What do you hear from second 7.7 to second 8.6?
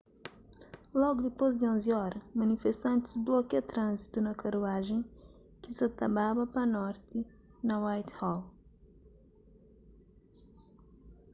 whitehall